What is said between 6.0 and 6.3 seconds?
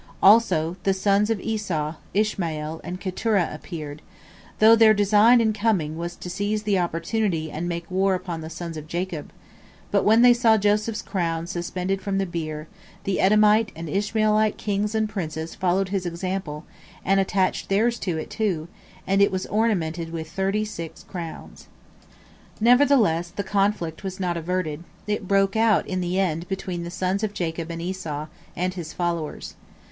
to